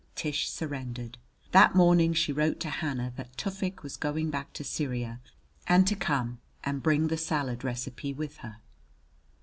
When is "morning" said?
1.75-2.15